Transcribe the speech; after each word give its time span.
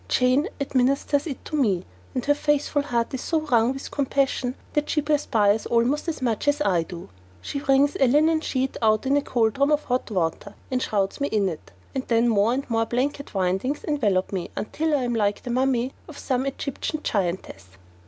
Jane 0.07 0.49
administers 0.59 1.27
it 1.27 1.45
to 1.45 1.55
me, 1.55 1.85
and 2.15 2.25
her 2.25 2.33
faithful 2.33 2.81
heart 2.81 3.13
is 3.13 3.21
so 3.21 3.41
wrung 3.41 3.71
with 3.71 3.91
compassion 3.91 4.55
that 4.73 4.89
she 4.89 4.99
perspires 4.99 5.67
almost 5.67 6.07
as 6.07 6.23
much 6.23 6.47
as 6.47 6.59
I 6.59 6.81
do. 6.81 7.09
She 7.39 7.59
wrings 7.59 7.95
a 7.99 8.07
linen 8.07 8.41
sheet 8.41 8.77
out 8.81 9.05
in 9.05 9.15
a 9.15 9.21
cauldron 9.21 9.69
of 9.71 9.83
hot 9.83 10.09
water 10.09 10.55
and 10.71 10.81
shrouds 10.81 11.21
me 11.21 11.27
in 11.27 11.47
it 11.47 11.69
and 11.93 12.01
then 12.07 12.29
more 12.29 12.51
and 12.51 12.67
more 12.67 12.87
blanket 12.87 13.35
windings 13.35 13.83
envelop 13.83 14.31
me 14.33 14.49
until 14.55 14.97
I 14.97 15.03
am 15.03 15.13
like 15.13 15.43
the 15.43 15.51
mummy 15.51 15.93
of 16.07 16.17
some 16.17 16.47
Egyptian 16.47 17.03
giantess. 17.03 17.67